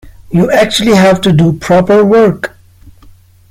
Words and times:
You 0.31 0.49
actually 0.51 0.95
have 0.95 1.21
to 1.21 1.31
do 1.31 1.53
proper 1.53 2.03
work. 2.03 2.55